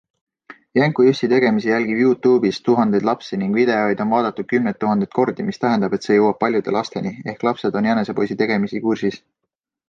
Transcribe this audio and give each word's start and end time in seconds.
Jänku-Jussi 0.77 1.27
tegemisi 1.33 1.69
jälgib 1.71 1.99
YouTube'is 2.05 2.59
tuhandeid 2.69 3.05
lapsi 3.09 3.39
ning 3.41 3.53
videoid 3.57 4.01
on 4.05 4.09
vaadatud 4.15 4.49
kümneid 4.55 4.79
tuhandeid 4.85 5.13
kordi, 5.19 5.45
mis 5.51 5.61
tähendab, 5.67 5.97
et 5.99 6.09
see 6.09 6.17
jõuab 6.19 6.41
paljude 6.47 6.75
lasteni 6.79 7.13
ehk 7.35 7.47
lapsed 7.51 7.79
on 7.83 7.91
jänesepoisi 7.93 8.41
tegemisi 8.43 8.83
kursis. 8.89 9.23